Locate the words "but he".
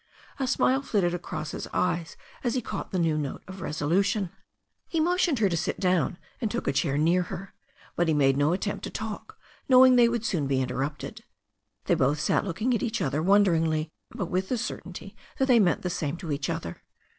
7.95-8.15